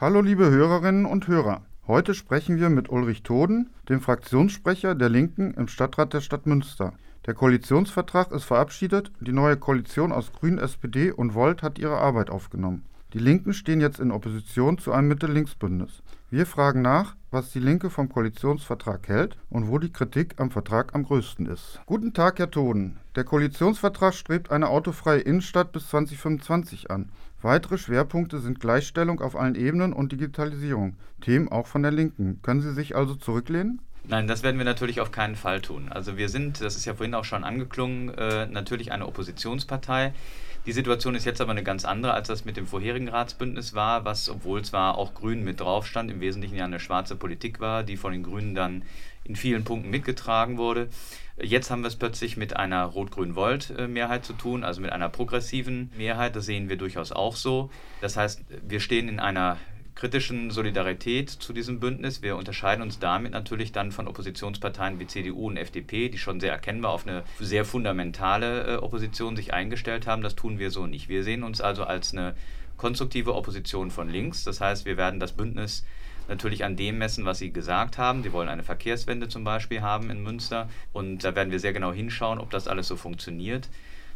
Hallo 0.00 0.22
liebe 0.22 0.48
Hörerinnen 0.48 1.04
und 1.04 1.28
Hörer. 1.28 1.60
Heute 1.86 2.14
sprechen 2.14 2.58
wir 2.58 2.70
mit 2.70 2.88
Ulrich 2.88 3.22
Toden, 3.22 3.68
dem 3.90 4.00
Fraktionssprecher 4.00 4.94
der 4.94 5.10
Linken 5.10 5.52
im 5.52 5.68
Stadtrat 5.68 6.14
der 6.14 6.22
Stadt 6.22 6.46
Münster. 6.46 6.94
Der 7.26 7.34
Koalitionsvertrag 7.34 8.32
ist 8.32 8.44
verabschiedet, 8.44 9.12
die 9.20 9.32
neue 9.32 9.58
Koalition 9.58 10.10
aus 10.10 10.32
Grün, 10.32 10.56
SPD 10.56 11.10
und 11.12 11.34
Volt 11.34 11.62
hat 11.62 11.78
ihre 11.78 11.98
Arbeit 11.98 12.30
aufgenommen. 12.30 12.86
Die 13.12 13.18
Linken 13.18 13.52
stehen 13.52 13.82
jetzt 13.82 14.00
in 14.00 14.10
Opposition 14.10 14.78
zu 14.78 14.90
einem 14.90 15.08
Mitte-Links-Bündnis. 15.08 16.02
Wir 16.32 16.46
fragen 16.46 16.80
nach, 16.80 17.16
was 17.32 17.50
die 17.50 17.58
Linke 17.58 17.90
vom 17.90 18.08
Koalitionsvertrag 18.08 19.08
hält 19.08 19.36
und 19.48 19.66
wo 19.66 19.78
die 19.78 19.92
Kritik 19.92 20.34
am 20.36 20.52
Vertrag 20.52 20.94
am 20.94 21.02
größten 21.02 21.46
ist. 21.46 21.80
Guten 21.86 22.14
Tag, 22.14 22.38
Herr 22.38 22.52
Toden. 22.52 23.00
Der 23.16 23.24
Koalitionsvertrag 23.24 24.14
strebt 24.14 24.52
eine 24.52 24.68
autofreie 24.68 25.18
Innenstadt 25.18 25.72
bis 25.72 25.88
2025 25.88 26.88
an. 26.88 27.10
Weitere 27.42 27.78
Schwerpunkte 27.78 28.38
sind 28.38 28.60
Gleichstellung 28.60 29.20
auf 29.20 29.34
allen 29.34 29.56
Ebenen 29.56 29.92
und 29.92 30.12
Digitalisierung. 30.12 30.94
Themen 31.20 31.48
auch 31.48 31.66
von 31.66 31.82
der 31.82 31.90
Linken. 31.90 32.40
Können 32.42 32.60
Sie 32.60 32.74
sich 32.74 32.94
also 32.94 33.16
zurücklehnen? 33.16 33.80
Nein, 34.04 34.28
das 34.28 34.44
werden 34.44 34.58
wir 34.58 34.64
natürlich 34.64 35.00
auf 35.00 35.10
keinen 35.10 35.34
Fall 35.34 35.60
tun. 35.60 35.88
Also 35.90 36.16
wir 36.16 36.28
sind, 36.28 36.60
das 36.60 36.76
ist 36.76 36.84
ja 36.84 36.94
vorhin 36.94 37.14
auch 37.14 37.24
schon 37.24 37.42
angeklungen, 37.42 38.08
äh, 38.10 38.46
natürlich 38.46 38.92
eine 38.92 39.06
Oppositionspartei. 39.06 40.12
Die 40.66 40.72
Situation 40.72 41.14
ist 41.14 41.24
jetzt 41.24 41.40
aber 41.40 41.52
eine 41.52 41.62
ganz 41.62 41.84
andere, 41.84 42.12
als 42.12 42.28
das 42.28 42.44
mit 42.44 42.56
dem 42.56 42.66
vorherigen 42.66 43.08
Ratsbündnis 43.08 43.74
war, 43.74 44.04
was, 44.04 44.28
obwohl 44.28 44.62
zwar 44.62 44.98
auch 44.98 45.14
Grün 45.14 45.42
mit 45.42 45.60
drauf 45.60 45.86
stand, 45.86 46.10
im 46.10 46.20
Wesentlichen 46.20 46.56
ja 46.56 46.66
eine 46.66 46.80
schwarze 46.80 47.16
Politik 47.16 47.60
war, 47.60 47.82
die 47.82 47.96
von 47.96 48.12
den 48.12 48.22
Grünen 48.22 48.54
dann 48.54 48.82
in 49.24 49.36
vielen 49.36 49.64
Punkten 49.64 49.90
mitgetragen 49.90 50.58
wurde. 50.58 50.88
Jetzt 51.42 51.70
haben 51.70 51.80
wir 51.80 51.88
es 51.88 51.96
plötzlich 51.96 52.36
mit 52.36 52.56
einer 52.56 52.84
Rot-Grün-Volt-Mehrheit 52.84 54.24
zu 54.26 54.34
tun, 54.34 54.62
also 54.62 54.82
mit 54.82 54.92
einer 54.92 55.08
progressiven 55.08 55.90
Mehrheit. 55.96 56.36
Das 56.36 56.44
sehen 56.44 56.68
wir 56.68 56.76
durchaus 56.76 57.12
auch 57.12 57.36
so. 57.36 57.70
Das 58.02 58.18
heißt, 58.18 58.42
wir 58.68 58.80
stehen 58.80 59.08
in 59.08 59.20
einer 59.20 59.56
kritischen 60.00 60.50
Solidarität 60.50 61.28
zu 61.28 61.52
diesem 61.52 61.78
Bündnis. 61.78 62.22
Wir 62.22 62.36
unterscheiden 62.36 62.80
uns 62.80 62.98
damit 62.98 63.32
natürlich 63.32 63.70
dann 63.70 63.92
von 63.92 64.08
Oppositionsparteien 64.08 64.98
wie 64.98 65.06
CDU 65.06 65.48
und 65.48 65.58
FDP, 65.58 66.08
die 66.08 66.16
schon 66.16 66.40
sehr 66.40 66.52
erkennbar 66.52 66.92
auf 66.92 67.06
eine 67.06 67.22
sehr 67.38 67.66
fundamentale 67.66 68.62
äh, 68.62 68.76
Opposition 68.76 69.36
sich 69.36 69.52
eingestellt 69.52 70.06
haben. 70.06 70.22
Das 70.22 70.36
tun 70.36 70.58
wir 70.58 70.70
so 70.70 70.86
nicht. 70.86 71.10
Wir 71.10 71.22
sehen 71.22 71.42
uns 71.42 71.60
also 71.60 71.84
als 71.84 72.14
eine 72.14 72.34
konstruktive 72.78 73.34
Opposition 73.34 73.90
von 73.90 74.08
links. 74.08 74.42
Das 74.42 74.62
heißt, 74.62 74.86
wir 74.86 74.96
werden 74.96 75.20
das 75.20 75.32
Bündnis 75.32 75.84
natürlich 76.28 76.64
an 76.64 76.76
dem 76.76 76.96
messen, 76.96 77.26
was 77.26 77.38
Sie 77.38 77.52
gesagt 77.52 77.98
haben. 77.98 78.22
Sie 78.22 78.32
wollen 78.32 78.48
eine 78.48 78.62
Verkehrswende 78.62 79.28
zum 79.28 79.44
Beispiel 79.44 79.82
haben 79.82 80.08
in 80.08 80.22
Münster. 80.22 80.70
Und 80.94 81.24
da 81.24 81.36
werden 81.36 81.52
wir 81.52 81.60
sehr 81.60 81.74
genau 81.74 81.92
hinschauen, 81.92 82.38
ob 82.38 82.48
das 82.48 82.68
alles 82.68 82.88
so 82.88 82.96
funktioniert. 82.96 83.68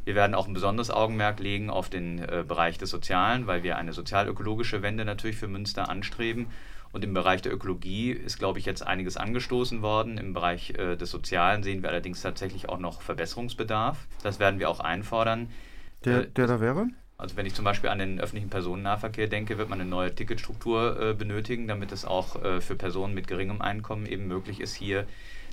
Wir 0.05 0.15
werden 0.15 0.35
auch 0.35 0.47
ein 0.47 0.55
besonderes 0.55 0.91
Augenmerk 0.91 1.41
legen 1.41 1.71
auf 1.71 1.89
den 1.89 2.19
äh, 2.19 2.45
Bereich 2.47 2.79
des 2.79 2.91
Sozialen, 2.91 3.47
weil 3.47 3.63
wir 3.63 3.77
eine 3.77 3.93
sozialökologische 3.93 4.83
Wende 4.83 5.05
natürlich 5.05 5.37
für 5.37 5.49
Münster 5.49 5.89
anstreben. 5.89 6.47
Und 6.93 7.03
im 7.03 7.13
Bereich 7.13 7.43
der 7.43 7.53
Ökologie 7.53 8.13
ist, 8.13 8.39
glaube 8.39 8.61
ich, 8.61 8.67
jetzt 8.67 8.87
einiges 8.87 9.17
angestoßen 9.17 9.83
worden. 9.83 10.17
Im 10.17 10.33
Bereich 10.33 10.71
äh, 10.79 10.97
des 10.97 11.11
Sozialen 11.11 11.65
sehen 11.65 11.83
wir 11.83 11.91
allerdings 11.91 12.23
tatsächlich 12.23 12.69
auch 12.69 12.79
noch 12.79 13.03
Verbesserungsbedarf. 13.03 14.07
Das 14.23 14.39
werden 14.39 14.61
wir 14.61 14.71
auch 14.71 14.79
einfordern. 14.79 15.49
Der, 16.05 16.21
äh, 16.21 16.27
der 16.29 16.47
da 16.47 16.61
wäre? 16.61 16.87
Also 17.17 17.37
wenn 17.37 17.47
ich 17.47 17.55
zum 17.55 17.65
Beispiel 17.65 17.91
an 17.91 17.99
den 17.99 18.21
öffentlichen 18.21 18.51
Personennahverkehr 18.51 19.29
denke, 19.29 19.57
wird 19.57 19.71
man 19.71 19.81
eine 19.81 19.89
neue 19.89 20.15
Ticketstruktur 20.15 21.01
äh, 21.01 21.15
benötigen, 21.15 21.67
damit 21.67 21.91
es 21.91 22.05
auch 22.05 22.43
äh, 22.45 22.61
für 22.61 22.77
Personen 22.77 23.15
mit 23.15 23.27
geringem 23.27 23.61
Einkommen 23.61 24.07
eben 24.07 24.27
möglich 24.27 24.61
ist, 24.61 24.75
hier 24.75 25.07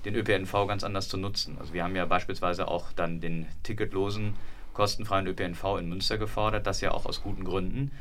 den 0.06 0.16
ÖPNV 0.16 0.68
ganz 0.68 0.84
anders 0.84 1.08
zu 1.08 1.18
nutzen. 1.18 1.58
Also 1.60 1.74
wir 1.74 1.84
haben 1.84 1.96
ja 1.96 2.06
beispielsweise 2.06 2.68
auch 2.68 2.92
dann 2.92 3.20
den 3.22 3.48
ticketlosen, 3.64 4.36
kostenfreien 4.74 5.28
ÖPNV 5.28 5.78
in 5.80 5.90
Münster 5.90 6.18
gefordert, 6.18 6.68
das 6.68 6.82
ja 6.82 6.92
auch 6.92 7.06
aus 7.06 7.22
guten 7.22 7.44
Gründen. 7.44 7.92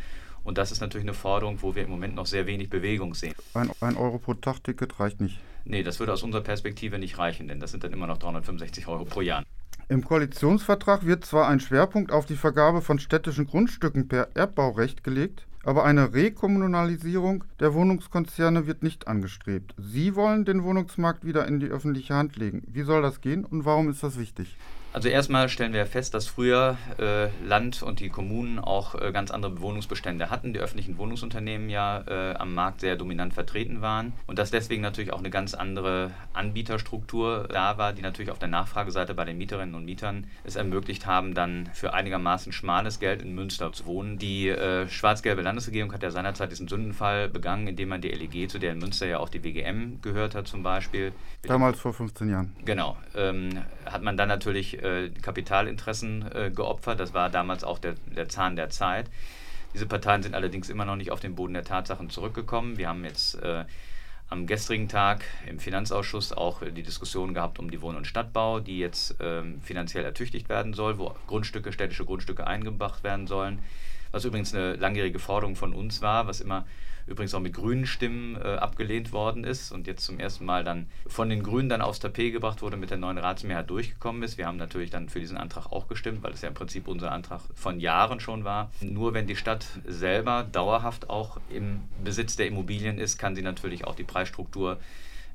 Und 0.43 0.57
das 0.57 0.73
ist 0.73 0.81
natürlich 0.81 1.05
eine 1.05 1.15
Forderung, 1.15 1.61
wo 1.61 1.75
wir 1.75 1.85
im 1.85 1.91
Moment 1.91 2.15
noch 2.15 2.27
sehr 2.27 2.47
wenig 2.47 2.71
Bewegung 2.71 3.15
sehen. 3.15 3.35
Ein, 3.55 3.71
ein 3.81 3.97
Euro 3.97 4.19
pro 4.19 4.35
Tag-Ticket 4.35 4.99
reicht 4.99 5.21
nicht. 5.21 5.39
Nee, 5.65 5.83
das 5.83 5.99
würde 5.99 6.13
aus 6.13 6.23
unserer 6.23 6.43
Perspektive 6.43 6.99
nicht 6.99 7.19
reichen, 7.19 7.49
denn 7.49 7.61
das 7.61 7.71
sind 7.71 7.85
dann 7.85 7.93
immer 7.93 8.07
noch 8.07 8.19
365 8.19 8.89
Euro 8.89 9.05
pro 9.05 9.21
Jahr. 9.21 9.45
Im 9.89 10.05
Koalitionsvertrag 10.05 11.05
wird 11.05 11.25
zwar 11.25 11.49
ein 11.49 11.61
Schwerpunkt 11.61 12.13
auf 12.13 12.25
die 12.25 12.37
Vergabe 12.37 12.81
von 12.81 12.99
städtischen 12.99 13.47
Grundstücken 13.47 14.09
per 14.09 14.29
Erbbaurecht 14.35 15.05
gelegt, 15.05 15.47
aber 15.65 15.85
eine 15.85 16.15
Rekommunalisierung 16.15 17.45
der 17.59 17.75
Wohnungskonzerne 17.75 18.67
wird 18.67 18.83
nicht 18.83 19.09
angestrebt. 19.09 19.75
Sie 19.79 20.15
wollen 20.15 20.45
den 20.45 20.63
Wohnungsmarkt 20.63 21.25
wieder 21.25 21.47
in 21.47 21.61
die 21.61 21.69
öffentliche 21.69 22.15
Hand 22.15 22.37
legen. 22.37 22.63
Wie 22.67 22.83
soll 22.83 23.03
das 23.03 23.21
gehen 23.21 23.45
und 23.45 23.65
warum 23.65 23.91
ist 23.91 24.03
das 24.03 24.19
wichtig? 24.19 24.57
Also 24.93 25.09
erstmal 25.09 25.49
stellen 25.49 25.73
wir 25.73 25.87
fest, 25.87 26.15
dass 26.15 26.27
früher 26.27 26.77
äh, 26.99 27.29
Land 27.47 27.81
und 27.83 28.01
die 28.01 28.09
Kommunen 28.09 28.59
auch 28.59 29.01
äh, 29.01 29.13
ganz 29.13 29.31
andere 29.31 29.61
Wohnungsbestände 29.61 30.31
hatten, 30.31 30.53
die 30.53 30.59
öffentlichen 30.59 30.99
Wohnungsunternehmen 30.99 31.71
ja 31.71 32.03
äh, 32.09 32.35
am 32.35 32.55
Markt 32.55 32.81
sehr 32.81 32.97
dominant 32.97 33.33
vertreten 33.33 33.83
waren 33.83 34.13
und 34.27 34.41
dass 34.41 34.51
deswegen 34.51 34.83
natürlich 34.83 35.13
auch 35.13 35.21
eine 35.21 35.31
ganz 35.31 35.55
andere 35.55 36.11
Anbieterstruktur 36.33 37.47
da 37.53 37.79
war, 37.79 37.93
die 37.93 38.03
natürlich 38.03 38.33
auf 38.33 38.41
der 38.41 38.49
Nachfrageseite 38.49 39.15
bei 39.15 39.25
den 39.25 39.39
Mieterinnen 39.39 39.77
und 39.77 39.85
Mietern 39.85 40.27
es 40.43 40.57
ermöglicht 40.57 41.07
haben, 41.07 41.35
dann 41.35 41.71
für 41.73 41.95
einigermaßen 41.95 42.53
schmales 42.53 42.99
Geld 42.99 43.23
in 43.23 43.33
Münster 43.33 43.73
zu 43.73 43.87
wohnen. 43.87 44.19
Die 44.19 44.49
äh, 44.49 44.89
schwarz-gelbe 44.89 45.43
Landesregierung 45.43 45.93
hat 45.93 46.03
ja 46.03 46.11
seinerzeit 46.11 46.51
diesen 46.51 46.67
Sündenfall 46.67 47.29
begangen, 47.29 47.69
indem 47.69 47.91
man 47.91 48.01
die 48.01 48.09
LEG, 48.09 48.51
zu 48.51 48.59
der 48.59 48.73
in 48.73 48.79
Münster 48.79 49.07
ja 49.07 49.21
auch 49.21 49.29
die 49.29 49.45
WGM 49.45 50.01
gehört 50.03 50.35
hat 50.35 50.49
zum 50.49 50.65
Beispiel. 50.65 51.13
Damals 51.43 51.79
vor 51.79 51.93
15 51.93 52.29
Jahren. 52.29 52.57
Genau. 52.65 52.97
Ähm, 53.15 53.51
hat 53.87 54.03
man 54.03 54.17
dann 54.17 54.29
natürlich 54.29 54.80
äh, 54.83 55.11
Kapitalinteressen 55.23 56.31
äh, 56.35 56.51
geopfert. 56.51 57.01
Das 57.01 57.15
war 57.15 57.31
damals 57.31 57.65
auch 57.65 57.79
der, 57.79 57.95
der 58.15 58.29
Zahn 58.29 58.57
der 58.57 58.71
Zeit. 58.71 59.07
Diese 59.75 59.87
Parteien 59.87 60.23
sind 60.23 60.35
allerdings 60.35 60.69
immer 60.69 60.85
noch 60.85 60.97
nicht 60.97 61.11
auf 61.11 61.21
den 61.21 61.35
Boden 61.35 61.55
der 61.55 61.65
Tatsachen 61.65 62.11
zurückgekommen. 62.11 62.77
Wir 62.77 62.89
haben 62.89 63.05
jetzt 63.05 63.41
äh, 63.43 63.65
am 64.29 64.47
gestrigen 64.47 64.89
Tag 64.89 65.25
im 65.47 65.59
Finanzausschuss 65.59 66.33
auch 66.33 66.63
die 66.63 66.83
Diskussion 66.83 67.35
gehabt 67.35 67.59
um 67.59 67.71
die 67.71 67.83
Wohn- 67.83 67.97
und 67.97 68.07
Stadtbau, 68.07 68.61
die 68.61 68.79
jetzt 68.79 69.17
ähm, 69.21 69.61
finanziell 69.61 70.05
ertüchtigt 70.05 70.49
werden 70.49 70.73
soll, 70.73 70.99
wo 70.99 71.15
Grundstücke, 71.27 71.73
städtische 71.73 72.05
Grundstücke 72.05 72.47
eingebracht 72.47 73.03
werden 73.03 73.27
sollen. 73.27 73.59
Was 74.13 74.25
übrigens 74.25 74.55
eine 74.55 74.75
langjährige 74.75 75.19
Forderung 75.19 75.57
von 75.57 75.73
uns 75.73 76.01
war, 76.01 76.27
was 76.27 76.41
immer 76.41 76.65
übrigens 77.07 77.35
auch 77.35 77.41
mit 77.41 77.55
grünen 77.55 77.87
Stimmen 77.87 78.37
äh, 78.37 78.57
abgelehnt 78.57 79.13
worden 79.13 79.45
ist 79.45 79.73
und 79.73 79.87
jetzt 79.87 80.05
zum 80.05 80.19
ersten 80.19 80.45
Mal 80.45 80.65
dann 80.65 80.87
von 81.07 81.29
den 81.29 81.43
Grünen 81.43 81.69
dann 81.69 81.83
aufs 81.83 82.01
Tapet 82.01 82.33
gebracht 82.33 82.63
wurde, 82.63 82.77
mit 82.77 82.91
der 82.91 82.99
neuen 82.99 83.19
Ratsmehrheit 83.19 83.69
durchgekommen 83.71 84.23
ist. 84.23 84.39
Wir 84.39 84.47
haben 84.47 84.57
natürlich 84.57 84.91
dann 84.91 85.09
für 85.09 85.21
diesen 85.21 85.37
Antrag 85.37 85.73
auch 85.73 85.89
gestimmt, 85.89 86.23
weil 86.23 86.33
es 86.33 86.43
ja 86.43 86.49
im 86.49 86.55
Prinzip 86.55 86.89
unser 86.89 87.13
Antrag 87.13 87.41
von 87.55 87.81
Jahren 87.81 88.21
schon 88.21 88.45
war. 88.45 88.71
Nur 88.81 89.15
wenn 89.15 89.27
die 89.27 89.37
Stadt 89.37 89.67
selber 89.87 90.47
dauerhaft 90.51 91.11
auch 91.11 91.41
im 91.51 91.81
Besitz 92.05 92.37
der 92.37 92.47
Immobilien 92.47 92.99
ist, 92.99 93.19
kann 93.19 93.35
sie 93.35 93.43
natürlich 93.43 93.85
auch 93.85 93.95
die 93.95 94.05
Preisstruktur 94.05 94.79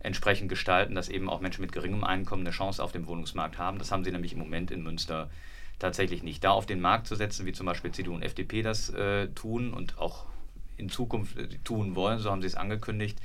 entsprechend 0.06 0.50
gestalten, 0.50 0.96
dass 0.96 1.10
eben 1.10 1.30
auch 1.30 1.42
Menschen 1.42 1.62
mit 1.62 1.72
geringem 1.72 2.04
Einkommen 2.04 2.44
eine 2.44 2.52
Chance 2.52 2.84
auf 2.84 2.92
dem 2.92 3.08
Wohnungsmarkt 3.08 3.58
haben. 3.58 3.80
Das 3.80 3.92
haben 3.92 4.04
sie 4.04 4.12
nämlich 4.12 4.34
im 4.34 4.40
Moment 4.40 4.72
in 4.72 4.84
Münster 4.84 5.30
tatsächlich 5.80 6.24
nicht. 6.24 6.44
Da 6.44 6.52
auf 6.52 6.66
den 6.66 6.80
Markt 6.80 7.08
zu 7.08 7.16
setzen, 7.16 7.46
wie 7.46 7.54
zum 7.54 7.66
Beispiel 7.66 7.92
CDU 7.92 8.14
und 8.14 8.22
FDP 8.22 8.62
das 8.62 8.90
äh, 8.90 9.28
tun 9.30 9.74
und 9.74 9.98
auch 9.98 10.26
in 10.78 10.90
Zukunft 10.90 11.38
äh, 11.38 11.48
tun 11.64 11.96
wollen, 11.96 12.20
so 12.20 12.32
haben 12.32 12.42
sie 12.42 12.48
es 12.48 12.56
angekündigt, 12.56 13.20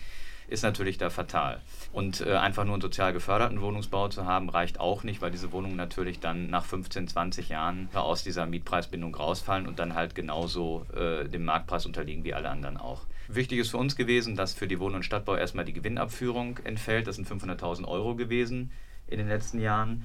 ist 0.50 0.62
natürlich 0.62 0.98
da 0.98 1.10
fatal. 1.10 1.60
Und 1.92 2.20
äh, 2.20 2.34
einfach 2.34 2.64
nur 2.64 2.74
einen 2.74 2.82
sozial 2.82 3.12
geförderten 3.12 3.60
Wohnungsbau 3.60 4.08
zu 4.08 4.26
haben, 4.26 4.48
reicht 4.48 4.80
auch 4.80 5.04
nicht, 5.04 5.22
weil 5.22 5.30
diese 5.30 5.52
Wohnungen 5.52 5.76
natürlich 5.76 6.18
dann 6.18 6.50
nach 6.50 6.64
15, 6.64 7.08
20 7.08 7.48
Jahren 7.48 7.88
aus 7.94 8.24
dieser 8.24 8.46
Mietpreisbindung 8.46 9.14
rausfallen 9.14 9.68
und 9.68 9.78
dann 9.78 9.94
halt 9.94 10.14
genauso 10.14 10.86
äh, 10.94 11.28
dem 11.28 11.44
Marktpreis 11.44 11.86
unterliegen 11.86 12.24
wie 12.24 12.34
alle 12.34 12.50
anderen 12.50 12.76
auch. 12.76 13.02
Wichtig 13.28 13.60
ist 13.60 13.70
für 13.70 13.78
uns 13.78 13.94
gewesen, 13.94 14.34
dass 14.34 14.54
für 14.54 14.66
die 14.66 14.80
Wohn- 14.80 14.96
und 14.96 15.04
Stadtbau 15.04 15.36
erstmal 15.36 15.64
die 15.64 15.72
Gewinnabführung 15.72 16.58
entfällt. 16.64 17.06
Das 17.06 17.14
sind 17.14 17.28
500.000 17.28 17.86
Euro 17.86 18.16
gewesen 18.16 18.72
in 19.06 19.18
den 19.18 19.28
letzten 19.28 19.60
Jahren. 19.60 20.04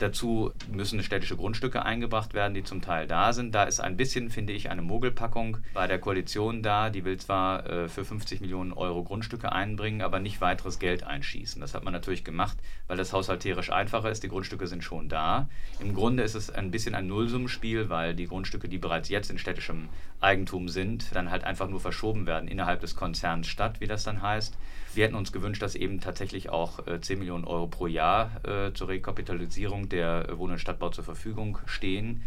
Dazu 0.00 0.52
müssen 0.72 1.02
städtische 1.02 1.36
Grundstücke 1.36 1.84
eingebracht 1.84 2.32
werden, 2.32 2.54
die 2.54 2.64
zum 2.64 2.80
Teil 2.80 3.06
da 3.06 3.34
sind. 3.34 3.54
Da 3.54 3.64
ist 3.64 3.80
ein 3.80 3.98
bisschen, 3.98 4.30
finde 4.30 4.54
ich, 4.54 4.70
eine 4.70 4.80
Mogelpackung 4.80 5.58
bei 5.74 5.86
der 5.86 5.98
Koalition 5.98 6.62
da. 6.62 6.88
Die 6.88 7.04
will 7.04 7.18
zwar 7.18 7.68
äh, 7.68 7.88
für 7.88 8.06
50 8.06 8.40
Millionen 8.40 8.72
Euro 8.72 9.04
Grundstücke 9.04 9.52
einbringen, 9.52 10.00
aber 10.00 10.18
nicht 10.18 10.40
weiteres 10.40 10.78
Geld 10.78 11.04
einschießen. 11.04 11.60
Das 11.60 11.74
hat 11.74 11.84
man 11.84 11.92
natürlich 11.92 12.24
gemacht, 12.24 12.56
weil 12.86 12.96
das 12.96 13.12
haushalterisch 13.12 13.70
einfacher 13.70 14.10
ist. 14.10 14.22
Die 14.22 14.28
Grundstücke 14.28 14.66
sind 14.66 14.82
schon 14.82 15.10
da. 15.10 15.50
Im 15.80 15.94
Grunde 15.94 16.22
ist 16.22 16.34
es 16.34 16.50
ein 16.50 16.70
bisschen 16.70 16.94
ein 16.94 17.06
Nullsummenspiel, 17.06 17.90
weil 17.90 18.14
die 18.14 18.26
Grundstücke, 18.26 18.70
die 18.70 18.78
bereits 18.78 19.10
jetzt 19.10 19.30
in 19.30 19.36
städtischem 19.36 19.90
Eigentum 20.20 20.68
sind, 20.68 21.14
dann 21.14 21.30
halt 21.30 21.44
einfach 21.44 21.68
nur 21.68 21.80
verschoben 21.80 22.26
werden 22.26 22.48
innerhalb 22.48 22.80
des 22.80 22.94
Konzerns 22.94 23.46
Stadt, 23.46 23.80
wie 23.80 23.86
das 23.86 24.04
dann 24.04 24.22
heißt. 24.22 24.56
Wir 24.94 25.04
hätten 25.04 25.14
uns 25.14 25.32
gewünscht, 25.32 25.62
dass 25.62 25.74
eben 25.74 26.00
tatsächlich 26.00 26.50
auch 26.50 26.86
äh, 26.86 27.00
10 27.00 27.18
Millionen 27.18 27.44
Euro 27.44 27.68
pro 27.68 27.86
Jahr 27.86 28.44
äh, 28.44 28.72
zur 28.74 28.88
Rekapitalisierung 28.88 29.88
der 29.88 30.38
Wohn- 30.38 30.50
und 30.50 30.58
Stadtbau 30.58 30.90
zur 30.90 31.04
Verfügung 31.04 31.58
stehen, 31.66 32.22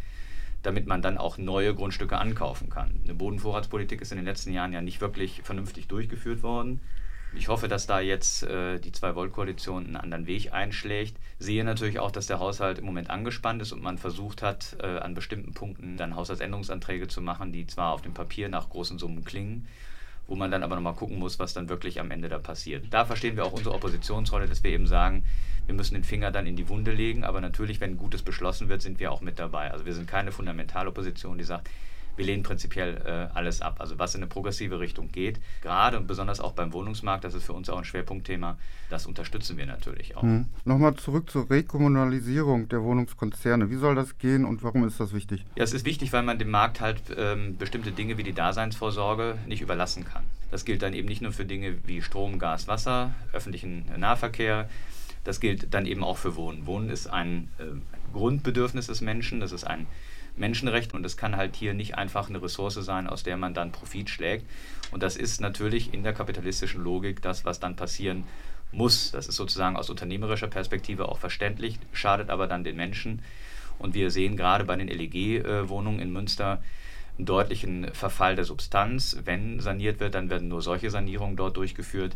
damit 0.63 0.87
man 0.87 1.01
dann 1.01 1.17
auch 1.17 1.37
neue 1.37 1.75
Grundstücke 1.75 2.17
ankaufen 2.17 2.69
kann. 2.69 3.01
Eine 3.03 3.13
Bodenvorratspolitik 3.13 4.01
ist 4.01 4.11
in 4.11 4.17
den 4.17 4.25
letzten 4.25 4.53
Jahren 4.53 4.73
ja 4.73 4.81
nicht 4.81 5.01
wirklich 5.01 5.41
vernünftig 5.43 5.87
durchgeführt 5.87 6.41
worden. 6.41 6.79
Ich 7.35 7.47
hoffe, 7.47 7.67
dass 7.67 7.87
da 7.87 7.99
jetzt 7.99 8.43
äh, 8.43 8.79
die 8.79 8.91
Zwei-Volt-Koalition 8.91 9.85
einen 9.85 9.95
anderen 9.95 10.27
Weg 10.27 10.53
einschlägt. 10.53 11.17
Sehe 11.39 11.63
natürlich 11.63 11.99
auch, 11.99 12.11
dass 12.11 12.27
der 12.27 12.39
Haushalt 12.39 12.77
im 12.77 12.85
Moment 12.85 13.09
angespannt 13.09 13.61
ist 13.61 13.71
und 13.71 13.81
man 13.81 13.97
versucht 13.97 14.41
hat, 14.41 14.77
äh, 14.79 14.99
an 14.99 15.15
bestimmten 15.15 15.53
Punkten 15.53 15.97
dann 15.97 16.15
Haushaltsänderungsanträge 16.15 17.07
zu 17.07 17.21
machen, 17.21 17.51
die 17.51 17.65
zwar 17.65 17.91
auf 17.91 18.01
dem 18.01 18.13
Papier 18.13 18.49
nach 18.49 18.69
großen 18.69 18.99
Summen 18.99 19.25
klingen, 19.25 19.67
wo 20.27 20.35
man 20.35 20.51
dann 20.51 20.63
aber 20.63 20.75
nochmal 20.75 20.93
gucken 20.93 21.17
muss, 21.17 21.39
was 21.39 21.53
dann 21.53 21.69
wirklich 21.69 21.99
am 21.99 22.11
Ende 22.11 22.29
da 22.29 22.37
passiert. 22.37 22.85
Da 22.91 23.03
verstehen 23.03 23.35
wir 23.35 23.45
auch 23.45 23.53
unsere 23.53 23.73
Oppositionsrolle, 23.75 24.47
dass 24.47 24.63
wir 24.63 24.71
eben 24.71 24.87
sagen, 24.87 25.25
wir 25.65 25.75
müssen 25.75 25.95
den 25.95 26.03
Finger 26.03 26.29
dann 26.29 26.45
in 26.45 26.55
die 26.55 26.69
Wunde 26.69 26.91
legen, 26.91 27.23
aber 27.23 27.41
natürlich, 27.41 27.79
wenn 27.81 27.97
Gutes 27.97 28.21
beschlossen 28.21 28.69
wird, 28.69 28.81
sind 28.81 28.99
wir 28.99 29.11
auch 29.11 29.21
mit 29.21 29.39
dabei. 29.39 29.71
Also 29.71 29.85
wir 29.85 29.93
sind 29.93 30.07
keine 30.07 30.31
Fundamentalopposition, 30.31 31.37
die 31.37 31.45
sagt, 31.45 31.69
wir 32.15 32.25
lehnen 32.25 32.43
prinzipiell 32.43 33.01
äh, 33.05 33.35
alles 33.35 33.61
ab. 33.61 33.77
Also 33.79 33.99
was 33.99 34.15
in 34.15 34.21
eine 34.21 34.27
progressive 34.27 34.79
Richtung 34.79 35.11
geht, 35.11 35.39
gerade 35.61 35.97
und 35.97 36.07
besonders 36.07 36.39
auch 36.39 36.53
beim 36.53 36.73
Wohnungsmarkt, 36.73 37.23
das 37.23 37.33
ist 37.33 37.45
für 37.45 37.53
uns 37.53 37.69
auch 37.69 37.77
ein 37.77 37.85
Schwerpunktthema, 37.85 38.57
das 38.89 39.05
unterstützen 39.05 39.57
wir 39.57 39.65
natürlich 39.65 40.15
auch. 40.15 40.21
Hm. 40.21 40.45
Nochmal 40.65 40.95
zurück 40.95 41.29
zur 41.29 41.49
Rekommunalisierung 41.49 42.69
der 42.69 42.83
Wohnungskonzerne. 42.83 43.69
Wie 43.69 43.75
soll 43.75 43.95
das 43.95 44.17
gehen 44.17 44.45
und 44.45 44.63
warum 44.63 44.87
ist 44.87 44.99
das 44.99 45.13
wichtig? 45.13 45.45
Ja, 45.55 45.63
es 45.63 45.73
ist 45.73 45.85
wichtig, 45.85 46.13
weil 46.13 46.23
man 46.23 46.37
dem 46.37 46.51
Markt 46.51 46.81
halt 46.81 47.01
ähm, 47.17 47.57
bestimmte 47.57 47.91
Dinge 47.91 48.17
wie 48.17 48.23
die 48.23 48.33
Daseinsvorsorge 48.33 49.37
nicht 49.47 49.61
überlassen 49.61 50.05
kann. 50.05 50.23
Das 50.51 50.65
gilt 50.65 50.83
dann 50.83 50.93
eben 50.93 51.07
nicht 51.07 51.21
nur 51.21 51.31
für 51.31 51.45
Dinge 51.45 51.77
wie 51.85 52.01
Strom, 52.01 52.37
Gas, 52.37 52.67
Wasser, 52.67 53.15
öffentlichen 53.31 53.85
Nahverkehr, 53.97 54.69
das 55.23 55.39
gilt 55.39 55.73
dann 55.73 55.85
eben 55.85 56.03
auch 56.03 56.17
für 56.17 56.35
Wohnen. 56.35 56.65
Wohnen 56.65 56.89
ist 56.89 57.07
ein 57.07 57.49
äh, 57.57 57.63
Grundbedürfnis 58.13 58.87
des 58.87 59.01
Menschen, 59.01 59.39
das 59.39 59.51
ist 59.51 59.63
ein 59.63 59.87
Menschenrecht 60.35 60.93
und 60.93 61.05
es 61.05 61.17
kann 61.17 61.37
halt 61.37 61.55
hier 61.55 61.73
nicht 61.73 61.95
einfach 61.95 62.29
eine 62.29 62.41
Ressource 62.41 62.75
sein, 62.75 63.07
aus 63.07 63.23
der 63.23 63.37
man 63.37 63.53
dann 63.53 63.71
Profit 63.71 64.09
schlägt. 64.09 64.45
Und 64.91 65.03
das 65.03 65.15
ist 65.15 65.41
natürlich 65.41 65.93
in 65.93 66.03
der 66.03 66.13
kapitalistischen 66.13 66.83
Logik 66.83 67.21
das, 67.21 67.45
was 67.45 67.59
dann 67.59 67.75
passieren 67.75 68.23
muss. 68.71 69.11
Das 69.11 69.27
ist 69.27 69.35
sozusagen 69.35 69.77
aus 69.77 69.89
unternehmerischer 69.89 70.47
Perspektive 70.47 71.09
auch 71.09 71.19
verständlich, 71.19 71.79
schadet 71.91 72.29
aber 72.29 72.47
dann 72.47 72.63
den 72.63 72.75
Menschen. 72.75 73.21
Und 73.79 73.93
wir 73.93 74.11
sehen 74.11 74.37
gerade 74.37 74.65
bei 74.65 74.75
den 74.75 74.87
LEG-Wohnungen 74.87 75.99
in 75.99 76.11
Münster 76.11 76.63
einen 77.17 77.25
deutlichen 77.25 77.93
Verfall 77.93 78.35
der 78.35 78.45
Substanz. 78.45 79.17
Wenn 79.23 79.59
saniert 79.59 79.99
wird, 79.99 80.15
dann 80.15 80.29
werden 80.29 80.47
nur 80.47 80.61
solche 80.61 80.89
Sanierungen 80.89 81.35
dort 81.35 81.57
durchgeführt, 81.57 82.15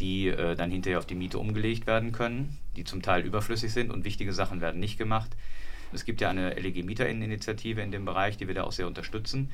die 0.00 0.28
äh, 0.28 0.54
dann 0.54 0.70
hinterher 0.70 0.98
auf 0.98 1.06
die 1.06 1.16
Miete 1.16 1.38
umgelegt 1.38 1.86
werden 1.86 2.12
können, 2.12 2.56
die 2.76 2.84
zum 2.84 3.02
Teil 3.02 3.24
überflüssig 3.24 3.72
sind 3.72 3.90
und 3.90 4.04
wichtige 4.04 4.32
Sachen 4.32 4.60
werden 4.60 4.80
nicht 4.80 4.98
gemacht. 4.98 5.30
Es 5.92 6.04
gibt 6.04 6.20
ja 6.20 6.30
eine 6.30 6.54
LEG-Mieterinitiative 6.54 7.80
in 7.80 7.90
dem 7.90 8.04
Bereich, 8.04 8.36
die 8.36 8.46
wir 8.46 8.54
da 8.54 8.64
auch 8.64 8.72
sehr 8.72 8.86
unterstützen. 8.86 9.50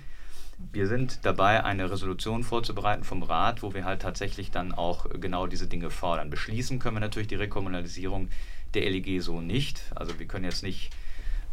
Wir 0.72 0.86
sind 0.86 1.24
dabei, 1.24 1.64
eine 1.64 1.90
Resolution 1.90 2.44
vorzubereiten 2.44 3.04
vom 3.04 3.22
Rat, 3.22 3.62
wo 3.62 3.74
wir 3.74 3.84
halt 3.84 4.02
tatsächlich 4.02 4.50
dann 4.50 4.72
auch 4.72 5.06
genau 5.20 5.46
diese 5.46 5.66
Dinge 5.66 5.90
fordern. 5.90 6.30
Beschließen 6.30 6.78
können 6.78 6.96
wir 6.96 7.00
natürlich 7.00 7.28
die 7.28 7.34
Rekommunalisierung 7.34 8.28
der 8.74 8.88
LEG 8.88 9.20
so 9.20 9.40
nicht. 9.40 9.82
Also 9.94 10.18
wir 10.18 10.26
können 10.26 10.44
jetzt 10.44 10.62
nicht 10.62 10.90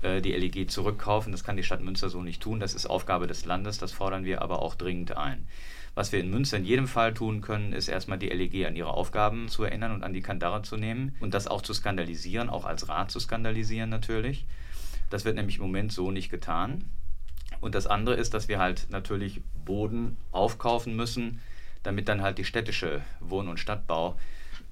äh, 0.02 0.22
die 0.22 0.32
LEG 0.32 0.70
zurückkaufen, 0.70 1.32
das 1.32 1.44
kann 1.44 1.58
die 1.58 1.64
Stadt 1.64 1.82
Münster 1.82 2.10
so 2.10 2.22
nicht 2.22 2.42
tun. 2.42 2.60
Das 2.60 2.74
ist 2.74 2.86
Aufgabe 2.86 3.28
des 3.28 3.46
Landes, 3.46 3.78
das 3.78 3.92
fordern 3.92 4.26
wir 4.26 4.42
aber 4.42 4.62
auch 4.62 4.76
dringend 4.76 5.18
ein. 5.18 5.48
Was 5.94 6.12
wir 6.12 6.20
in 6.20 6.30
Münster 6.30 6.58
in 6.58 6.66
jedem 6.66 6.88
Fall 6.88 7.14
tun 7.14 7.42
können, 7.42 7.74
ist 7.74 7.90
erstmal 7.90 8.18
die 8.18 8.30
LEG 8.30 8.66
an 8.66 8.76
ihre 8.76 8.94
Aufgaben 8.94 9.50
zu 9.50 9.64
erinnern 9.64 9.92
und 9.92 10.04
an 10.04 10.14
die 10.14 10.22
Kandare 10.22 10.62
zu 10.62 10.78
nehmen 10.78 11.16
und 11.20 11.34
das 11.34 11.48
auch 11.48 11.62
zu 11.62 11.74
skandalisieren, 11.74 12.50
auch 12.50 12.64
als 12.64 12.88
Rat 12.88 13.12
zu 13.12 13.20
skandalisieren 13.20 13.90
natürlich. 13.90 14.46
Das 15.10 15.26
wird 15.26 15.36
nämlich 15.36 15.58
im 15.58 15.64
Moment 15.64 15.92
so 15.92 16.10
nicht 16.10 16.30
getan. 16.30 16.86
Und 17.60 17.76
das 17.76 17.88
andere 17.88 18.16
ist, 18.16 18.34
dass 18.34 18.48
wir 18.48 18.60
halt 18.60 18.88
natürlich 18.90 19.42
Boden 19.66 20.18
aufkaufen 20.32 20.96
müssen, 20.96 21.42
damit 21.84 22.08
dann 22.08 22.22
halt 22.22 22.38
die 22.38 22.46
städtische 22.46 23.02
Wohn- 23.20 23.50
und 23.50 23.60
Stadtbau 23.60 24.18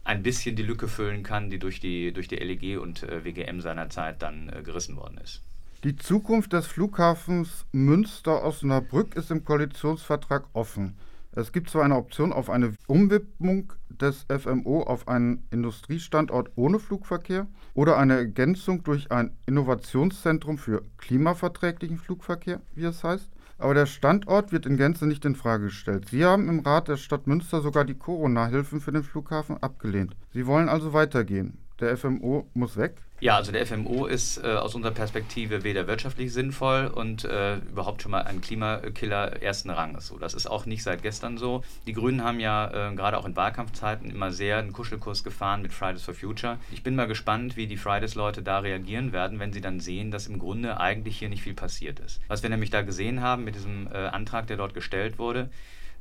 ein 0.03 0.23
bisschen 0.23 0.55
die 0.55 0.63
Lücke 0.63 0.87
füllen 0.87 1.23
kann, 1.23 1.49
die 1.49 1.59
durch 1.59 1.79
die, 1.79 2.11
durch 2.11 2.27
die 2.27 2.37
LEG 2.37 2.79
und 2.79 3.03
äh, 3.03 3.23
WGM 3.23 3.61
seinerzeit 3.61 4.21
dann 4.21 4.49
äh, 4.49 4.61
gerissen 4.63 4.95
worden 4.95 5.17
ist. 5.17 5.41
Die 5.83 5.95
Zukunft 5.95 6.51
des 6.53 6.67
Flughafens 6.67 7.65
Münster-Osnabrück 7.71 9.15
ist 9.15 9.31
im 9.31 9.45
Koalitionsvertrag 9.45 10.45
offen. 10.53 10.97
Es 11.31 11.53
gibt 11.53 11.69
zwar 11.69 11.85
eine 11.85 11.95
Option 11.95 12.33
auf 12.33 12.49
eine 12.49 12.73
Umwidmung 12.87 13.71
des 13.89 14.25
FMO 14.29 14.81
auf 14.81 15.07
einen 15.07 15.47
Industriestandort 15.51 16.51
ohne 16.55 16.79
Flugverkehr 16.79 17.47
oder 17.75 17.97
eine 17.97 18.15
Ergänzung 18.15 18.83
durch 18.83 19.11
ein 19.11 19.37
Innovationszentrum 19.45 20.57
für 20.57 20.83
klimaverträglichen 20.97 21.97
Flugverkehr, 21.97 22.61
wie 22.75 22.83
es 22.83 23.03
heißt. 23.03 23.29
Aber 23.59 23.73
der 23.73 23.85
Standort 23.85 24.53
wird 24.53 24.65
in 24.65 24.77
Gänze 24.77 25.05
nicht 25.05 25.25
in 25.25 25.35
Frage 25.35 25.65
gestellt. 25.65 26.07
Sie 26.09 26.23
haben 26.23 26.47
im 26.47 26.61
Rat 26.61 26.87
der 26.87 26.95
Stadt 26.95 27.27
Münster 27.27 27.61
sogar 27.61 27.83
die 27.83 27.97
Corona-Hilfen 27.97 28.79
für 28.79 28.93
den 28.93 29.03
Flughafen 29.03 29.61
abgelehnt. 29.61 30.15
Sie 30.33 30.47
wollen 30.47 30.69
also 30.69 30.93
weitergehen. 30.93 31.57
Der 31.79 31.95
FMO 31.95 32.45
muss 32.53 32.75
weg. 32.75 32.95
Ja, 33.21 33.35
also 33.35 33.51
der 33.51 33.65
FMO 33.65 34.05
ist 34.05 34.37
äh, 34.37 34.47
aus 34.47 34.75
unserer 34.75 34.93
Perspektive 34.93 35.63
weder 35.63 35.87
wirtschaftlich 35.87 36.31
sinnvoll 36.31 36.87
und 36.87 37.25
äh, 37.25 37.57
überhaupt 37.57 38.01
schon 38.01 38.11
mal 38.11 38.23
ein 38.23 38.39
Klimakiller 38.39 39.41
ersten 39.41 39.69
Ranges. 39.69 40.07
So, 40.07 40.17
das 40.17 40.33
ist 40.33 40.47
auch 40.47 40.65
nicht 40.65 40.83
seit 40.83 41.03
gestern 41.03 41.37
so. 41.37 41.63
Die 41.85 41.93
Grünen 41.93 42.23
haben 42.23 42.39
ja 42.39 42.91
äh, 42.91 42.95
gerade 42.95 43.17
auch 43.17 43.25
in 43.25 43.35
Wahlkampfzeiten 43.35 44.09
immer 44.09 44.31
sehr 44.31 44.57
einen 44.57 44.71
Kuschelkurs 44.71 45.23
gefahren 45.23 45.61
mit 45.61 45.73
Fridays 45.73 46.03
for 46.03 46.13
Future. 46.13 46.57
Ich 46.71 46.83
bin 46.83 46.95
mal 46.95 47.07
gespannt, 47.07 47.57
wie 47.57 47.67
die 47.67 47.77
Fridays-Leute 47.77 48.41
da 48.41 48.59
reagieren 48.59 49.11
werden, 49.11 49.39
wenn 49.39 49.51
sie 49.51 49.61
dann 49.61 49.81
sehen, 49.81 50.11
dass 50.11 50.27
im 50.27 50.39
Grunde 50.39 50.79
eigentlich 50.79 51.19
hier 51.19 51.29
nicht 51.29 51.43
viel 51.43 51.55
passiert 51.55 51.99
ist. 51.99 52.21
Was 52.27 52.41
wir 52.41 52.49
nämlich 52.49 52.69
da 52.69 52.81
gesehen 52.81 53.21
haben 53.21 53.43
mit 53.43 53.55
diesem 53.55 53.87
äh, 53.87 53.97
Antrag, 53.97 54.47
der 54.47 54.55
dort 54.57 54.73
gestellt 54.73 55.19
wurde, 55.19 55.49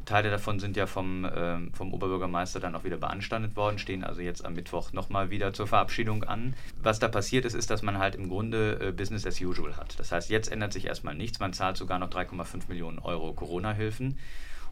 Teile 0.05 0.31
davon 0.31 0.59
sind 0.59 0.77
ja 0.77 0.87
vom, 0.87 1.25
äh, 1.25 1.59
vom 1.73 1.93
Oberbürgermeister 1.93 2.61
dann 2.61 2.75
auch 2.75 2.85
wieder 2.85 2.97
beanstandet 2.97 3.57
worden, 3.57 3.79
stehen 3.79 4.05
also 4.05 4.21
jetzt 4.23 4.45
am 4.45 4.55
Mittwoch 4.55 4.93
nochmal 4.93 5.31
wieder 5.31 5.53
zur 5.53 5.67
Verabschiedung 5.67 6.25
an. 6.25 6.55
Was 6.83 6.99
da 6.99 7.09
passiert 7.09 7.45
ist, 7.45 7.55
ist, 7.55 7.71
dass 7.71 7.83
man 7.83 7.99
halt 7.99 8.15
im 8.15 8.29
Grunde 8.29 8.79
äh, 8.81 8.93
Business 8.93 9.27
as 9.27 9.41
usual 9.41 9.77
hat. 9.77 9.99
Das 9.99 10.13
heißt, 10.13 10.31
jetzt 10.31 10.51
ändert 10.51 10.73
sich 10.73 10.87
erstmal 10.87 11.15
nichts. 11.15 11.41
Man 11.41 11.53
zahlt 11.53 11.77
sogar 11.77 11.99
noch 11.99 12.11
3,5 12.11 12.69
Millionen 12.69 12.99
Euro 12.99 13.33
Corona-Hilfen. 13.33 14.19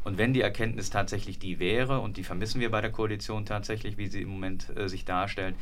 Und 0.06 0.18
wenn 0.18 0.32
die 0.32 0.40
Erkenntnis 0.40 0.88
tatsächlich 0.88 1.40
die 1.40 1.58
wäre, 1.58 1.98
und 1.98 2.16
die 2.16 2.22
vermissen 2.22 2.60
wir 2.60 2.70
bei 2.70 2.80
der 2.80 2.92
Koalition 2.92 3.44
tatsächlich, 3.44 3.98
wie 3.98 4.06
sie 4.06 4.22
im 4.22 4.28
Moment 4.28 4.70
äh, 4.78 4.88
sich 4.88 5.04
darstellt, 5.04 5.56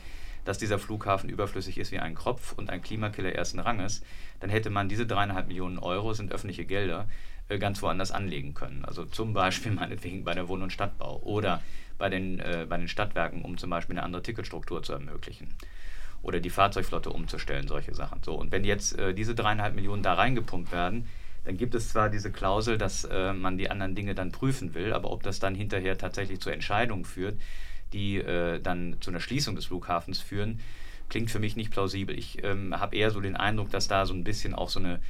dass 0.45 0.59
dieser 0.59 0.79
Flughafen 0.79 1.31
überflüssig 1.31 1.79
ist 1.79 1.93
wie 1.93 1.99
ein 1.99 2.15
Kropf 2.15 2.53
und 2.53 2.69
ein 2.69 2.83
Klimakiller 2.83 3.33
ersten 3.33 3.59
Ranges, 3.59 4.03
dann 4.41 4.51
hätte 4.51 4.69
man 4.69 4.91
diese 4.91 5.07
dreieinhalb 5.07 5.49
Millionen 5.49 5.79
Euro, 5.79 6.13
sind 6.13 6.31
öffentliche 6.31 6.67
Gelder, 6.67 7.09
äh, 7.49 7.59
ganz 7.59 7.81
woanders 7.81 8.13
anlegen 8.13 8.53
können. 8.53 8.85
Also 8.85 9.07
zum 9.07 9.33
Beispiel 9.33 9.73
meinetwegen 9.81 10.25
bei 10.25 10.35
der 10.35 10.47
Wohn- 10.47 10.61
und 10.61 10.75
Stadtbau 10.75 11.23
oder 11.23 11.63
bei 11.97 12.11
den, 12.11 12.39
äh, 12.41 12.67
bei 12.69 12.77
den 12.77 12.89
Stadtwerken, 12.89 13.41
um 13.41 13.57
zum 13.57 13.71
Beispiel 13.71 13.97
eine 13.97 14.05
andere 14.05 14.23
Ticketstruktur 14.23 14.83
zu 14.83 14.93
ermöglichen. 14.93 15.55
Oder 16.21 16.41
die 16.41 16.51
Fahrzeugflotte 16.51 17.09
umzustellen, 17.09 17.67
solche 17.67 17.95
Sachen. 17.95 18.23
So, 18.23 18.35
und 18.35 18.53
wenn 18.53 18.65
jetzt 18.65 18.99
äh, 18.99 19.15
diese 19.15 19.35
dreieinhalb 19.35 19.75
Millionen 19.75 20.03
da 20.03 20.13
reingepumpt 20.13 20.71
werden, 20.71 21.07
dann 21.45 21.57
gibt 21.57 21.75
es 21.75 21.91
zwar 21.91 22.09
diese 22.09 22.31
Klausel, 22.31 22.79
dass 22.79 23.05
äh, 23.05 23.33
man 23.33 23.59
die 23.59 23.71
anderen 23.71 23.95
Dinge 23.95 24.15
dann 24.15 24.33
prüfen 24.33 24.75
will, 24.75 24.93
aber 24.93 25.11
ob 25.11 25.23
das 25.23 25.39
dann 25.39 25.55
hinterher 25.55 25.99
tatsächlich 25.99 26.41
zu 26.41 26.51
Entscheidungen 26.51 27.05
führt, 27.05 27.39
die 27.93 28.17
äh, 28.17 28.61
dann 28.61 28.97
zu 29.01 29.11
einer 29.11 29.21
Schließung 29.21 29.55
des 29.55 29.67
Flughafens 29.67 30.21
führen, 30.21 30.61
klingt 31.09 31.31
für 31.31 31.39
mich 31.39 31.55
nicht 31.55 31.71
plausibel. 31.71 32.19
Ich 32.19 32.43
ähm, 32.43 32.79
habe 32.79 32.97
eher 32.97 33.11
so 33.11 33.21
den 33.21 33.37
Eindruck, 33.37 33.71
dass 33.71 33.89
da 33.89 34.07
so 34.07 34.15
ein 34.15 34.25
bisschen 34.25 34.55
auch 34.55 34.71
so 34.71 34.81
eine 34.81 35.01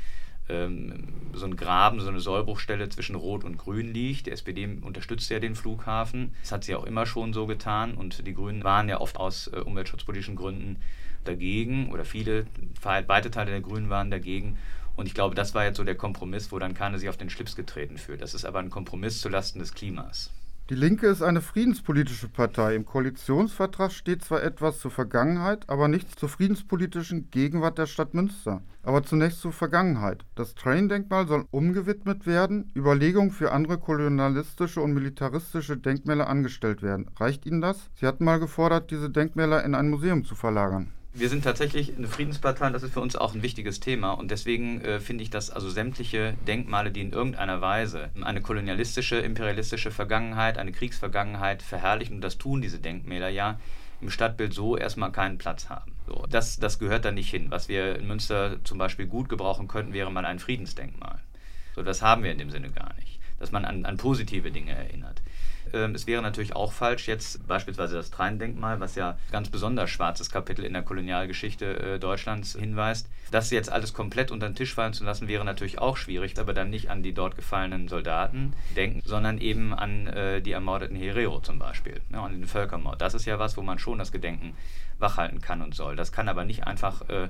ähm, 0.49 1.05
so 1.33 1.47
ein 1.47 1.57
Graben, 1.57 2.01
so 2.01 2.09
eine 2.09 2.21
Sollbruchstelle 2.21 2.89
zwischen 2.89 3.17
Rot 3.17 3.45
und 3.45 3.57
Grün 3.57 3.93
liegt. 3.93 4.27
Die 4.27 4.31
SPD 4.31 4.67
unterstützt 4.83 5.31
ja 5.31 5.39
den 5.39 5.55
Flughafen. 5.55 6.35
Das 6.43 6.53
hat 6.53 6.65
sie 6.65 6.75
auch 6.75 6.85
immer 6.85 7.07
schon 7.07 7.33
so 7.33 7.47
getan 7.47 7.95
und 7.95 8.27
die 8.27 8.35
Grünen 8.35 8.63
waren 8.65 8.89
ja 8.89 9.01
oft 9.01 9.17
aus 9.17 9.49
äh, 9.49 9.61
umweltschutzpolitischen 9.61 10.37
Gründen 10.37 10.77
dagegen 11.25 11.91
oder 11.91 12.05
viele, 12.05 12.47
weite 12.83 13.31
Teile 13.31 13.51
der 13.51 13.63
Grünen 13.63 13.89
waren 13.89 14.11
dagegen. 14.11 14.59
Und 14.97 15.07
ich 15.07 15.15
glaube, 15.15 15.35
das 15.35 15.55
war 15.55 15.65
jetzt 15.65 15.77
so 15.77 15.85
der 15.85 15.97
Kompromiss, 15.97 16.53
wo 16.53 16.59
dann 16.59 16.75
keiner 16.75 16.99
sich 16.99 17.09
auf 17.09 17.17
den 17.17 17.31
Schlips 17.31 17.57
getreten 17.57 17.99
fühlt. 17.99 18.23
Das 18.23 18.35
ist 18.35 18.45
aber 18.45 18.61
ein 18.61 18.71
Kompromiss 18.71 19.21
zulasten 19.21 19.59
des 19.59 19.75
Klimas. 19.75 20.31
Die 20.71 20.75
Linke 20.75 21.09
ist 21.09 21.21
eine 21.21 21.43
friedenspolitische 21.43 22.27
Partei. 22.29 22.75
Im 22.75 22.87
Koalitionsvertrag 22.87 23.93
steht 23.93 24.25
zwar 24.25 24.43
etwas 24.43 24.79
zur 24.79 24.91
Vergangenheit, 24.91 25.69
aber 25.69 25.89
nichts 25.89 26.17
zur 26.17 26.31
friedenspolitischen 26.31 27.31
Gegenwart 27.31 27.77
der 27.77 27.85
Stadt 27.85 28.15
Münster. 28.15 28.63
Aber 28.83 29.03
zunächst 29.03 29.43
zur 29.43 29.53
Vergangenheit. 29.53 30.25
Das 30.37 30.55
Train-Denkmal 30.55 31.29
soll 31.29 31.45
umgewidmet 31.51 32.27
werden, 32.27 32.73
Überlegungen 32.75 33.31
für 33.31 33.53
andere 33.53 33.77
kolonialistische 33.77 34.81
und 34.81 34.95
militaristische 34.95 35.77
Denkmäler 35.77 36.29
angestellt 36.29 36.81
werden. 36.81 37.11
Reicht 37.21 37.45
Ihnen 37.45 37.61
das? 37.61 37.91
Sie 37.97 38.07
hatten 38.07 38.25
mal 38.25 38.41
gefordert, 38.41 38.91
diese 38.91 39.11
Denkmäler 39.11 39.65
in 39.65 39.75
ein 39.75 39.91
Museum 39.91 40.25
zu 40.25 40.35
verlagern 40.35 40.91
wir 41.15 41.29
sind 41.29 41.45
tatsächlich 41.45 41.97
eine 41.97 42.09
Friedenspartei 42.09 42.67
und 42.67 42.73
das 42.73 42.83
ist 42.83 42.93
für 42.93 43.01
uns 43.01 43.15
auch 43.15 43.35
ein 43.35 43.43
wichtiges 43.43 43.79
Thema. 43.79 44.13
Und 44.13 44.33
deswegen 44.33 44.81
äh, 44.81 44.99
finde 44.99 45.23
ich, 45.23 45.31
dass 45.31 45.49
also 45.49 45.71
sämtliche 45.71 46.35
Denkmale, 46.49 46.91
die 46.91 47.03
in 47.03 47.13
irgendeiner 47.13 47.61
Weise 47.61 48.11
eine 48.21 48.43
kolonialistische, 48.43 49.17
imperialistische 49.17 49.93
Vergangenheit, 49.93 50.59
eine 50.59 50.73
Kriegsvergangenheit 50.73 51.63
verherrlichen, 51.63 52.17
und 52.17 52.21
das 52.21 52.37
tun 52.37 52.63
diese 52.63 52.81
Denkmäler 52.81 53.29
ja, 53.29 53.61
im 54.01 54.11
Stadtbild 54.11 54.53
so 54.53 54.77
erstmal 54.77 55.13
keinen 55.13 55.39
Platz 55.39 55.69
haben. 55.69 55.93
So, 56.09 56.27
das, 56.29 56.59
das 56.59 56.81
gehört 56.81 57.05
da 57.05 57.13
nicht 57.13 57.31
hin. 57.31 57.47
Was 57.49 57.69
wir 57.69 57.97
in 57.97 58.09
Münster 58.09 58.59
zum 58.65 58.79
Beispiel 58.79 59.07
gut 59.07 59.29
gebrauchen 59.29 59.69
könnten, 59.69 59.93
wäre 59.93 60.11
mal 60.11 60.27
ein 60.27 60.41
Friedensdenkmal. 60.41 61.21
So, 61.77 61.83
das 61.83 62.03
haben 62.03 62.25
wir 62.25 62.33
in 62.33 62.39
dem 62.39 62.51
Sinne 62.51 62.71
gar 62.71 62.93
nicht. 62.97 63.21
Dass 63.39 63.53
man 63.53 63.65
an, 63.65 63.85
an 63.85 63.99
positive 63.99 64.51
Dinge 64.51 64.73
erinnert. 64.73 65.23
Ähm, 65.73 65.95
es 65.95 66.07
wäre 66.07 66.23
natürlich 66.23 66.55
auch 66.55 66.73
falsch, 66.73 67.09
jetzt 67.09 67.47
beispielsweise 67.47 67.97
das 67.97 68.11
Treindenkmal, 68.11 68.81
was 68.81 68.95
ja 68.95 69.19
ganz 69.33 69.49
besonders 69.51 69.91
schwarzes 69.91 70.31
Kapitel 70.31 70.65
in 70.65 70.73
der 70.73 70.83
Kolonialgeschichte 70.83 71.95
äh, 71.95 71.99
Deutschlands 71.99 72.57
hinweist, 72.59 73.09
das 73.31 73.51
jetzt 73.51 73.71
alles 73.71 73.95
komplett 73.95 74.31
unter 74.31 74.49
den 74.49 74.55
Tisch 74.55 74.75
fallen 74.75 74.93
zu 74.93 75.05
lassen, 75.05 75.29
wäre 75.29 75.45
natürlich 75.45 75.79
auch 75.79 75.97
schwierig, 75.97 76.39
aber 76.39 76.55
dann 76.55 76.71
nicht 76.71 76.91
an 76.91 77.03
die 77.03 77.15
dort 77.15 77.37
gefallenen 77.37 77.89
Soldaten 77.89 78.55
denken, 78.77 79.03
sondern 79.05 79.39
eben 79.39 79.75
an 79.75 80.07
äh, 80.07 80.41
die 80.41 80.53
ermordeten 80.53 80.97
Herero 80.97 81.41
zum 81.41 81.59
Beispiel, 81.59 82.01
ne, 82.11 82.21
an 82.21 82.33
den 82.33 82.47
Völkermord. 82.47 83.01
Das 83.01 83.15
ist 83.15 83.25
ja 83.25 83.39
was, 83.39 83.57
wo 83.57 83.63
man 83.63 83.79
schon 83.79 83.99
das 83.99 84.13
Gedenken 84.13 84.57
wachhalten 84.99 85.41
kann 85.41 85.63
und 85.63 85.75
soll. 85.75 85.97
Das 85.97 86.13
kann 86.13 86.29
aber 86.29 86.45
nicht 86.45 86.67
einfach 86.67 87.09
äh, 87.09 87.29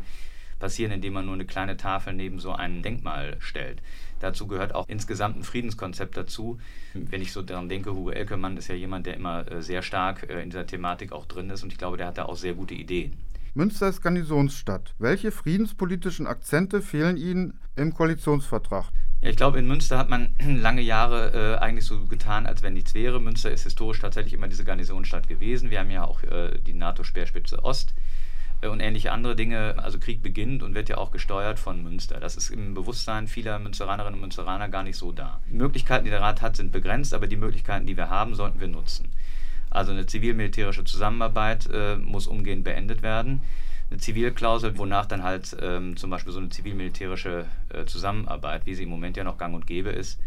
passieren, 0.58 0.92
indem 0.92 1.14
man 1.14 1.26
nur 1.26 1.34
eine 1.34 1.44
kleine 1.44 1.76
Tafel 1.76 2.14
neben 2.14 2.38
so 2.38 2.52
ein 2.52 2.82
Denkmal 2.82 3.36
stellt. 3.40 3.82
Dazu 4.20 4.46
gehört 4.46 4.74
auch 4.74 4.88
insgesamt 4.88 5.36
ein 5.36 5.44
Friedenskonzept 5.44 6.16
dazu. 6.16 6.58
Wenn 6.94 7.20
ich 7.20 7.32
so 7.32 7.42
daran 7.42 7.68
denke, 7.68 7.94
Hugo 7.94 8.10
Elkemann 8.10 8.56
ist 8.56 8.68
ja 8.68 8.74
jemand, 8.74 9.06
der 9.06 9.14
immer 9.14 9.50
äh, 9.50 9.62
sehr 9.62 9.82
stark 9.82 10.28
äh, 10.28 10.42
in 10.42 10.50
dieser 10.50 10.66
Thematik 10.66 11.12
auch 11.12 11.26
drin 11.26 11.50
ist 11.50 11.62
und 11.62 11.72
ich 11.72 11.78
glaube, 11.78 11.96
der 11.96 12.06
hat 12.06 12.18
da 12.18 12.24
auch 12.24 12.36
sehr 12.36 12.54
gute 12.54 12.74
Ideen. 12.74 13.16
Münster 13.56 13.88
ist 13.88 14.02
Garnisonsstadt. 14.02 14.94
Welche 14.98 15.30
friedenspolitischen 15.30 16.26
Akzente 16.26 16.82
fehlen 16.82 17.16
Ihnen 17.16 17.60
im 17.76 17.94
Koalitionsvertrag? 17.94 18.86
Ja, 19.22 19.30
ich 19.30 19.36
glaube, 19.36 19.58
in 19.58 19.68
Münster 19.68 19.96
hat 19.96 20.10
man 20.10 20.34
lange 20.44 20.82
Jahre 20.82 21.56
äh, 21.56 21.58
eigentlich 21.62 21.84
so 21.84 22.04
getan, 22.06 22.46
als 22.46 22.62
wenn 22.62 22.74
nichts 22.74 22.94
wäre. 22.94 23.20
Münster 23.20 23.52
ist 23.52 23.62
historisch 23.62 24.00
tatsächlich 24.00 24.34
immer 24.34 24.48
diese 24.48 24.64
Garnisonsstadt 24.64 25.28
gewesen. 25.28 25.70
Wir 25.70 25.80
haben 25.80 25.90
ja 25.90 26.04
auch 26.04 26.22
äh, 26.24 26.58
die 26.58 26.74
NATO-Speerspitze 26.74 27.64
Ost 27.64 27.94
und 28.70 28.80
ähnliche 28.80 29.12
andere 29.12 29.36
Dinge. 29.36 29.74
Also 29.78 29.98
Krieg 29.98 30.22
beginnt 30.22 30.62
und 30.62 30.74
wird 30.74 30.88
ja 30.88 30.98
auch 30.98 31.10
gesteuert 31.10 31.58
von 31.58 31.82
Münster. 31.82 32.20
Das 32.20 32.36
ist 32.36 32.50
im 32.50 32.74
Bewusstsein 32.74 33.28
vieler 33.28 33.58
Münsteranerinnen 33.58 34.14
und 34.14 34.20
Münsteraner 34.20 34.68
gar 34.68 34.82
nicht 34.82 34.96
so 34.96 35.12
da. 35.12 35.40
Die 35.50 35.54
Möglichkeiten, 35.54 36.04
die 36.04 36.10
der 36.10 36.20
Rat 36.20 36.42
hat, 36.42 36.56
sind 36.56 36.72
begrenzt, 36.72 37.14
aber 37.14 37.26
die 37.26 37.36
Möglichkeiten, 37.36 37.86
die 37.86 37.96
wir 37.96 38.10
haben, 38.10 38.34
sollten 38.34 38.60
wir 38.60 38.68
nutzen. 38.68 39.10
Also 39.70 39.92
eine 39.92 40.06
zivil-militärische 40.06 40.84
Zusammenarbeit 40.84 41.68
äh, 41.72 41.96
muss 41.96 42.26
umgehend 42.26 42.64
beendet 42.64 43.02
werden. 43.02 43.42
Eine 43.90 43.98
Zivilklausel, 43.98 44.78
wonach 44.78 45.06
dann 45.06 45.22
halt 45.22 45.56
ähm, 45.60 45.96
zum 45.96 46.10
Beispiel 46.10 46.32
so 46.32 46.38
eine 46.38 46.48
zivil-militärische 46.48 47.46
äh, 47.70 47.84
Zusammenarbeit, 47.84 48.66
wie 48.66 48.74
sie 48.74 48.84
im 48.84 48.88
Moment 48.88 49.16
ja 49.16 49.24
noch 49.24 49.36
gang 49.36 49.54
und 49.54 49.66
gäbe 49.66 49.90
ist, 49.90 50.20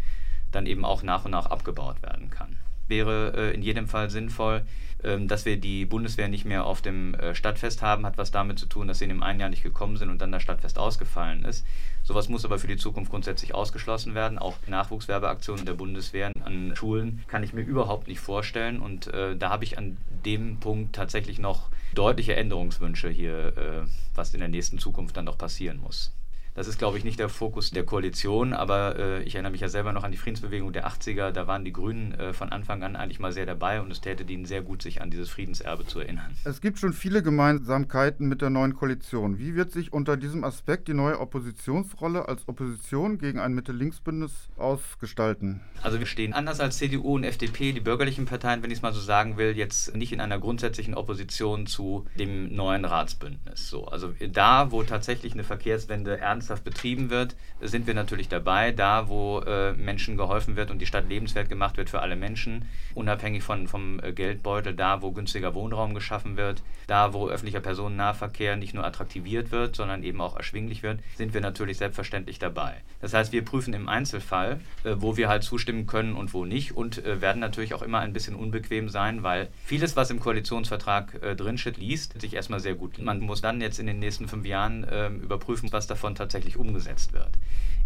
dann 0.52 0.66
eben 0.66 0.84
auch 0.84 1.02
nach 1.02 1.24
und 1.24 1.32
nach 1.32 1.46
abgebaut 1.46 2.02
werden 2.02 2.30
kann. 2.30 2.56
Wäre 2.88 3.32
äh, 3.36 3.54
in 3.54 3.62
jedem 3.62 3.86
Fall 3.86 4.10
sinnvoll, 4.10 4.62
ähm, 5.04 5.28
dass 5.28 5.44
wir 5.44 5.56
die 5.56 5.84
Bundeswehr 5.84 6.28
nicht 6.28 6.44
mehr 6.44 6.64
auf 6.64 6.82
dem 6.82 7.14
äh, 7.14 7.34
Stadtfest 7.34 7.82
haben, 7.82 8.04
hat 8.04 8.18
was 8.18 8.32
damit 8.32 8.58
zu 8.58 8.66
tun, 8.66 8.88
dass 8.88 8.98
sie 8.98 9.04
in 9.04 9.10
dem 9.10 9.22
einen 9.22 9.38
Jahr 9.38 9.48
nicht 9.48 9.62
gekommen 9.62 9.96
sind 9.96 10.10
und 10.10 10.20
dann 10.20 10.32
das 10.32 10.42
Stadtfest 10.42 10.78
ausgefallen 10.78 11.44
ist. 11.44 11.64
Sowas 12.02 12.28
muss 12.28 12.44
aber 12.44 12.58
für 12.58 12.66
die 12.66 12.76
Zukunft 12.76 13.12
grundsätzlich 13.12 13.54
ausgeschlossen 13.54 14.16
werden. 14.16 14.38
Auch 14.38 14.56
Nachwuchswerbeaktionen 14.66 15.66
der 15.66 15.74
Bundeswehr 15.74 16.32
an 16.42 16.72
Schulen 16.74 17.22
kann 17.28 17.44
ich 17.44 17.52
mir 17.52 17.62
überhaupt 17.62 18.08
nicht 18.08 18.18
vorstellen. 18.18 18.80
Und 18.80 19.06
äh, 19.08 19.36
da 19.36 19.50
habe 19.50 19.62
ich 19.62 19.78
an 19.78 19.98
dem 20.24 20.58
Punkt 20.58 20.96
tatsächlich 20.96 21.38
noch 21.38 21.68
deutliche 21.94 22.34
Änderungswünsche 22.34 23.08
hier, 23.08 23.86
was 24.14 24.34
in 24.34 24.40
der 24.40 24.48
nächsten 24.48 24.78
Zukunft 24.78 25.16
dann 25.16 25.24
noch 25.24 25.38
passieren 25.38 25.80
muss. 25.80 26.12
Das 26.58 26.66
ist, 26.66 26.76
glaube 26.76 26.98
ich, 26.98 27.04
nicht 27.04 27.20
der 27.20 27.28
Fokus 27.28 27.70
der 27.70 27.84
Koalition, 27.84 28.52
aber 28.52 28.98
äh, 28.98 29.22
ich 29.22 29.36
erinnere 29.36 29.52
mich 29.52 29.60
ja 29.60 29.68
selber 29.68 29.92
noch 29.92 30.02
an 30.02 30.10
die 30.10 30.18
Friedensbewegung 30.18 30.72
der 30.72 30.88
80er. 30.88 31.30
Da 31.30 31.46
waren 31.46 31.64
die 31.64 31.72
Grünen 31.72 32.14
äh, 32.14 32.32
von 32.32 32.50
Anfang 32.50 32.82
an 32.82 32.96
eigentlich 32.96 33.20
mal 33.20 33.30
sehr 33.30 33.46
dabei 33.46 33.80
und 33.80 33.92
es 33.92 34.00
täte 34.00 34.24
ihnen 34.24 34.44
sehr 34.44 34.62
gut, 34.62 34.82
sich 34.82 35.00
an 35.00 35.08
dieses 35.08 35.28
Friedenserbe 35.28 35.86
zu 35.86 36.00
erinnern. 36.00 36.34
Es 36.42 36.60
gibt 36.60 36.80
schon 36.80 36.92
viele 36.94 37.22
Gemeinsamkeiten 37.22 38.26
mit 38.26 38.42
der 38.42 38.50
neuen 38.50 38.74
Koalition. 38.74 39.38
Wie 39.38 39.54
wird 39.54 39.70
sich 39.70 39.92
unter 39.92 40.16
diesem 40.16 40.42
Aspekt 40.42 40.88
die 40.88 40.94
neue 40.94 41.20
Oppositionsrolle 41.20 42.26
als 42.26 42.48
Opposition 42.48 43.18
gegen 43.18 43.38
ein 43.38 43.52
Mitte-Links-Bündnis 43.52 44.32
ausgestalten? 44.56 45.60
Also 45.84 46.00
wir 46.00 46.06
stehen 46.06 46.32
anders 46.32 46.58
als 46.58 46.78
CDU 46.78 47.14
und 47.14 47.22
FDP, 47.22 47.70
die 47.70 47.78
bürgerlichen 47.78 48.24
Parteien, 48.24 48.64
wenn 48.64 48.72
ich 48.72 48.78
es 48.78 48.82
mal 48.82 48.92
so 48.92 49.00
sagen 49.00 49.36
will, 49.36 49.56
jetzt 49.56 49.94
nicht 49.94 50.12
in 50.12 50.20
einer 50.20 50.40
grundsätzlichen 50.40 50.94
Opposition 50.94 51.68
zu 51.68 52.04
dem 52.18 52.52
neuen 52.52 52.84
Ratsbündnis. 52.84 53.68
So, 53.68 53.86
also 53.86 54.12
da, 54.32 54.72
wo 54.72 54.82
tatsächlich 54.82 55.34
eine 55.34 55.44
Verkehrswende 55.44 56.18
ernst 56.18 56.47
ernsthaft 56.48 56.64
betrieben 56.64 57.10
wird, 57.10 57.36
sind 57.60 57.86
wir 57.86 57.94
natürlich 57.94 58.28
dabei. 58.28 58.72
Da, 58.72 59.08
wo 59.08 59.40
äh, 59.40 59.72
Menschen 59.74 60.16
geholfen 60.16 60.56
wird 60.56 60.70
und 60.70 60.78
die 60.78 60.86
Stadt 60.86 61.08
lebenswert 61.08 61.48
gemacht 61.48 61.76
wird 61.76 61.90
für 61.90 62.00
alle 62.00 62.16
Menschen, 62.16 62.64
unabhängig 62.94 63.42
von, 63.42 63.68
vom 63.68 64.00
äh, 64.02 64.12
Geldbeutel, 64.12 64.74
da, 64.74 65.02
wo 65.02 65.12
günstiger 65.12 65.54
Wohnraum 65.54 65.94
geschaffen 65.94 66.36
wird, 66.36 66.62
da, 66.86 67.12
wo 67.12 67.28
öffentlicher 67.28 67.60
Personennahverkehr 67.60 68.56
nicht 68.56 68.74
nur 68.74 68.84
attraktiviert 68.84 69.50
wird, 69.50 69.76
sondern 69.76 70.02
eben 70.02 70.20
auch 70.20 70.36
erschwinglich 70.36 70.82
wird, 70.82 71.00
sind 71.16 71.34
wir 71.34 71.40
natürlich 71.40 71.76
selbstverständlich 71.76 72.38
dabei. 72.38 72.76
Das 73.00 73.12
heißt, 73.12 73.32
wir 73.32 73.44
prüfen 73.44 73.74
im 73.74 73.88
Einzelfall, 73.88 74.60
äh, 74.84 74.94
wo 74.96 75.16
wir 75.16 75.28
halt 75.28 75.42
zustimmen 75.42 75.86
können 75.86 76.14
und 76.14 76.32
wo 76.32 76.44
nicht 76.44 76.72
und 76.76 77.04
äh, 77.04 77.20
werden 77.20 77.40
natürlich 77.40 77.74
auch 77.74 77.82
immer 77.82 77.98
ein 77.98 78.12
bisschen 78.12 78.34
unbequem 78.34 78.88
sein, 78.88 79.22
weil 79.22 79.48
vieles, 79.64 79.96
was 79.96 80.10
im 80.10 80.20
Koalitionsvertrag 80.20 81.22
äh, 81.22 81.36
drinsteht, 81.36 81.76
liest 81.76 82.18
sich 82.20 82.34
erstmal 82.34 82.60
sehr 82.60 82.74
gut. 82.74 82.98
Man 82.98 83.20
muss 83.20 83.42
dann 83.42 83.60
jetzt 83.60 83.78
in 83.78 83.86
den 83.86 83.98
nächsten 83.98 84.28
fünf 84.28 84.46
Jahren 84.46 84.86
ähm, 84.90 85.20
überprüfen, 85.20 85.70
was 85.72 85.86
davon 85.86 86.14
tatsächlich 86.14 86.37
tatsächlich 86.38 86.56
umgesetzt 86.56 87.12
wird. 87.12 87.30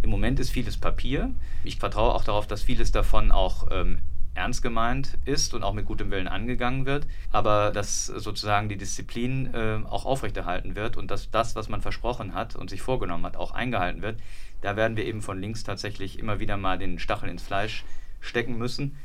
Im 0.02 0.10
Moment 0.10 0.38
ist 0.38 0.50
vieles 0.50 0.76
Papier. 0.76 1.30
Ich 1.64 1.78
vertraue 1.78 2.14
auch 2.14 2.24
darauf, 2.24 2.46
dass 2.46 2.62
vieles 2.62 2.92
davon 2.92 3.30
auch 3.30 3.68
ähm, 3.70 4.00
ernst 4.34 4.62
gemeint 4.62 5.16
ist 5.24 5.54
und 5.54 5.62
auch 5.62 5.72
mit 5.72 5.86
gutem 5.86 6.10
Willen 6.10 6.28
angegangen 6.28 6.84
wird, 6.84 7.06
aber 7.30 7.70
dass 7.70 8.06
sozusagen 8.06 8.68
die 8.68 8.76
Disziplin 8.76 9.54
äh, 9.54 9.80
auch 9.88 10.04
aufrechterhalten 10.04 10.74
wird 10.74 10.96
und 10.96 11.10
dass 11.10 11.30
das, 11.30 11.54
was 11.54 11.68
man 11.68 11.80
versprochen 11.80 12.34
hat 12.34 12.56
und 12.56 12.68
sich 12.68 12.82
vorgenommen 12.82 13.24
hat, 13.24 13.36
auch 13.36 13.52
eingehalten 13.52 14.02
wird, 14.02 14.18
da 14.60 14.76
werden 14.76 14.96
wir 14.96 15.06
eben 15.06 15.22
von 15.22 15.40
links 15.40 15.64
tatsächlich 15.64 16.18
immer 16.18 16.38
wieder 16.40 16.56
mal 16.56 16.78
den 16.78 16.98
Stachel 16.98 17.30
ins 17.30 17.42
Fleisch 17.42 17.84
stecken 18.20 18.58
müssen. 18.58 18.96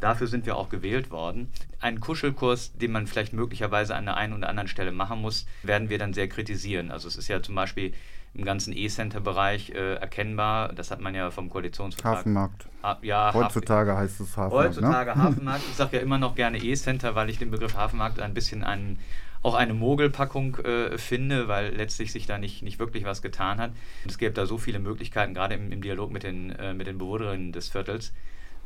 Dafür 0.00 0.26
sind 0.26 0.44
wir 0.44 0.56
auch 0.56 0.68
gewählt 0.70 1.10
worden. 1.10 1.50
Einen 1.80 2.00
Kuschelkurs, 2.00 2.72
den 2.76 2.92
man 2.92 3.06
vielleicht 3.06 3.32
möglicherweise 3.32 3.94
an 3.94 4.06
der 4.06 4.16
einen 4.16 4.34
oder 4.34 4.48
anderen 4.48 4.68
Stelle 4.68 4.92
machen 4.92 5.20
muss, 5.20 5.46
werden 5.62 5.88
wir 5.88 5.98
dann 5.98 6.14
sehr 6.14 6.28
kritisieren. 6.28 6.90
Also 6.90 7.08
es 7.08 7.16
ist 7.16 7.28
ja 7.28 7.42
zum 7.42 7.54
Beispiel 7.54 7.94
im 8.34 8.44
ganzen 8.44 8.76
E-Center-Bereich 8.76 9.70
äh, 9.70 9.94
erkennbar. 9.94 10.72
Das 10.72 10.90
hat 10.90 11.00
man 11.00 11.14
ja 11.14 11.30
vom 11.30 11.48
Koalitionsvertrag. 11.48 12.18
Hafenmarkt. 12.18 12.66
Ha 12.82 12.98
ja, 13.02 13.32
heutzutage 13.32 13.92
Haf 13.92 13.98
heißt 13.98 14.20
es 14.20 14.36
Hafenmarkt. 14.36 14.80
Ne? 14.80 14.86
Heutzutage 14.86 15.10
ne? 15.10 15.16
Hafenmarkt. 15.24 15.64
Ich 15.70 15.76
sage 15.76 15.96
ja 15.96 16.02
immer 16.02 16.18
noch 16.18 16.34
gerne 16.34 16.58
E-Center, 16.58 17.14
weil 17.14 17.30
ich 17.30 17.38
den 17.38 17.50
Begriff 17.50 17.76
Hafenmarkt 17.76 18.20
ein 18.20 18.34
bisschen 18.34 18.64
einen, 18.64 18.98
auch 19.42 19.54
eine 19.54 19.72
Mogelpackung 19.72 20.56
äh, 20.56 20.98
finde, 20.98 21.46
weil 21.46 21.74
letztlich 21.76 22.10
sich 22.10 22.26
da 22.26 22.38
nicht, 22.38 22.62
nicht 22.62 22.80
wirklich 22.80 23.04
was 23.04 23.22
getan 23.22 23.58
hat. 23.58 23.70
Und 24.02 24.10
es 24.10 24.18
gäbe 24.18 24.34
da 24.34 24.46
so 24.46 24.58
viele 24.58 24.80
Möglichkeiten, 24.80 25.32
gerade 25.32 25.54
im, 25.54 25.70
im 25.70 25.80
Dialog 25.80 26.10
mit 26.10 26.24
den, 26.24 26.50
äh, 26.50 26.74
mit 26.74 26.88
den 26.88 26.98
Bewohnerinnen 26.98 27.52
des 27.52 27.68
Viertels, 27.68 28.12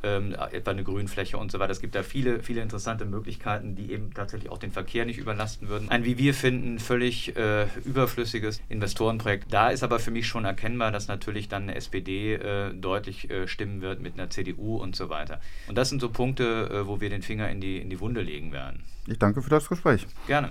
ähm, 0.03 0.35
etwa 0.53 0.71
eine 0.71 0.85
Grünfläche 0.85 1.37
und 1.39 1.51
so 1.51 1.59
weiter. 1.59 1.73
Es 1.73 1.81
gibt 1.81 1.95
da 1.95 2.03
viele, 2.03 2.43
viele 2.43 2.63
interessante 2.63 3.05
Möglichkeiten, 3.05 3.75
die 3.75 3.93
eben 3.93 4.13
tatsächlich 4.15 4.51
auch 4.51 4.59
den 4.59 4.71
Verkehr 4.71 5.05
nicht 5.05 5.19
überlasten 5.19 5.69
würden. 5.69 5.89
Ein, 5.89 6.05
wie 6.05 6.19
wir 6.19 6.35
finden, 6.35 6.79
völlig 6.79 7.37
äh, 7.37 7.67
überflüssiges 7.85 8.61
Investorenprojekt. 8.69 9.53
Da 9.53 9.71
ist 9.71 9.83
aber 9.83 9.99
für 9.99 10.11
mich 10.11 10.27
schon 10.27 10.45
erkennbar, 10.45 10.93
dass 10.93 11.09
natürlich 11.09 11.49
dann 11.49 11.65
eine 11.65 11.75
SPD 11.75 12.35
äh, 12.35 12.75
deutlich 12.75 13.31
äh, 13.31 13.49
stimmen 13.49 13.81
wird 13.81 14.01
mit 14.01 14.15
einer 14.15 14.31
CDU 14.31 14.77
und 14.77 14.97
so 14.97 15.09
weiter. 15.09 15.41
Und 15.67 15.77
das 15.77 15.89
sind 15.89 16.01
so 16.01 16.09
Punkte, 16.09 16.69
äh, 16.71 16.87
wo 16.87 17.01
wir 17.01 17.11
den 17.11 17.23
Finger 17.23 17.49
in 17.51 17.61
die, 17.61 17.79
in 17.79 17.91
die 17.91 18.01
Wunde 18.01 18.23
legen 18.23 18.53
werden. 18.53 18.83
Ich 19.07 19.19
danke 19.19 19.41
für 19.41 19.51
das 19.51 19.69
Gespräch. 19.69 20.07
Gerne. 20.27 20.51